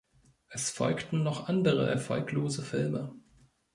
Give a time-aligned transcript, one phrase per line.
[0.49, 3.13] Es folgten noch andere erfolglose Filme.